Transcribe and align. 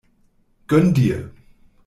Gönn 0.67 0.95
dir! 0.95 1.29